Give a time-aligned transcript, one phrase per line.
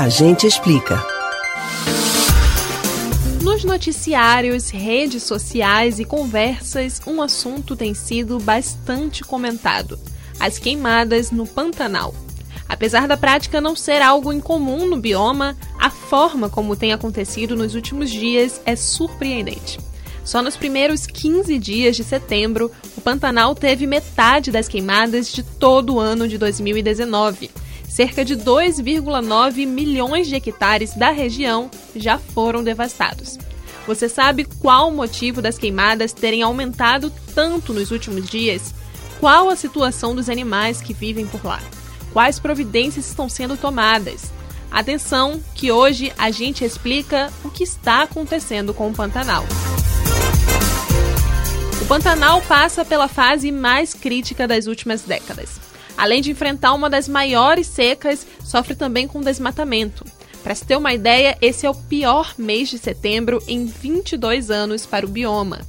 [0.00, 0.98] A gente explica.
[3.42, 9.98] Nos noticiários, redes sociais e conversas, um assunto tem sido bastante comentado:
[10.40, 12.14] as queimadas no Pantanal.
[12.66, 17.74] Apesar da prática não ser algo incomum no bioma, a forma como tem acontecido nos
[17.74, 19.78] últimos dias é surpreendente.
[20.24, 25.96] Só nos primeiros 15 dias de setembro, o Pantanal teve metade das queimadas de todo
[25.96, 27.50] o ano de 2019.
[27.90, 33.36] Cerca de 2,9 milhões de hectares da região já foram devastados.
[33.84, 38.72] Você sabe qual o motivo das queimadas terem aumentado tanto nos últimos dias?
[39.18, 41.60] Qual a situação dos animais que vivem por lá?
[42.12, 44.30] Quais providências estão sendo tomadas?
[44.70, 49.44] Atenção, que hoje a gente explica o que está acontecendo com o Pantanal.
[51.82, 55.69] O Pantanal passa pela fase mais crítica das últimas décadas.
[56.00, 60.02] Além de enfrentar uma das maiores secas, sofre também com desmatamento.
[60.42, 64.86] Para se ter uma ideia, esse é o pior mês de setembro em 22 anos
[64.86, 65.60] para o bioma.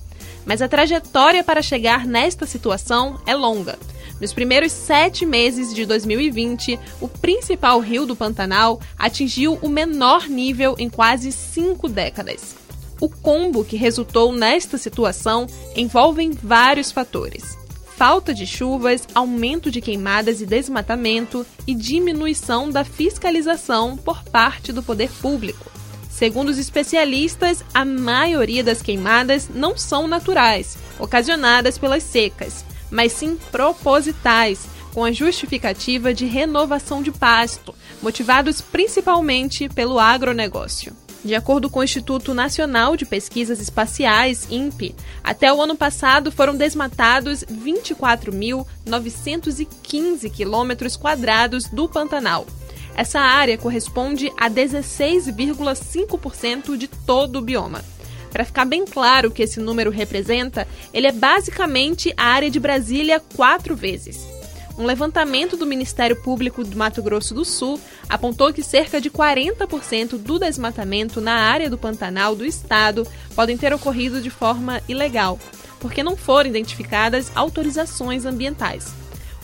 [0.45, 3.78] Mas a trajetória para chegar nesta situação é longa.
[4.22, 10.77] Nos primeiros sete meses de 2020, o principal rio do Pantanal atingiu o menor nível
[10.80, 12.55] em quase cinco décadas.
[13.02, 17.58] O combo que resultou nesta situação envolve vários fatores:
[18.02, 24.81] falta de chuvas, aumento de queimadas e desmatamento e diminuição da fiscalização por parte do
[24.81, 25.71] poder público.
[26.09, 33.38] Segundo os especialistas, a maioria das queimadas não são naturais, ocasionadas pelas secas, mas sim
[33.52, 34.65] propositais,
[34.95, 41.00] com a justificativa de renovação de pasto, motivados principalmente pelo agronegócio.
[41.23, 46.55] De acordo com o Instituto Nacional de Pesquisas Espaciais, INPE, até o ano passado foram
[46.55, 52.47] desmatados 24.915 quilômetros quadrados do Pantanal.
[52.95, 57.86] Essa área corresponde a 16,5% de todo o bioma.
[58.31, 62.59] Para ficar bem claro o que esse número representa, ele é basicamente a área de
[62.59, 64.30] Brasília quatro vezes.
[64.77, 70.17] Um levantamento do Ministério Público do Mato Grosso do Sul apontou que cerca de 40%
[70.17, 73.05] do desmatamento na área do Pantanal do estado
[73.36, 75.39] podem ter ocorrido de forma ilegal,
[75.80, 78.93] porque não foram identificadas autorizações ambientais.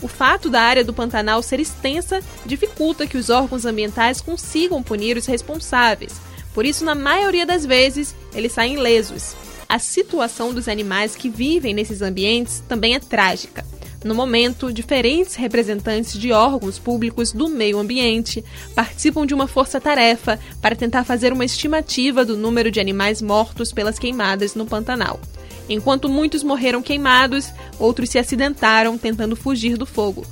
[0.00, 5.16] O fato da área do Pantanal ser extensa dificulta que os órgãos ambientais consigam punir
[5.16, 6.20] os responsáveis,
[6.58, 9.36] por isso, na maioria das vezes, eles saem ilesos.
[9.68, 13.64] A situação dos animais que vivem nesses ambientes também é trágica.
[14.04, 18.44] No momento, diferentes representantes de órgãos públicos do meio ambiente
[18.74, 23.98] participam de uma força-tarefa para tentar fazer uma estimativa do número de animais mortos pelas
[23.98, 25.20] queimadas no Pantanal.
[25.68, 30.24] Enquanto muitos morreram queimados, outros se acidentaram tentando fugir do fogo.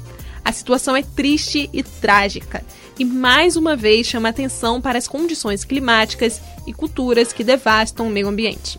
[0.44, 2.64] A situação é triste e trágica
[2.96, 8.10] e mais uma vez chama atenção para as condições climáticas e culturas que devastam o
[8.10, 8.78] meio ambiente.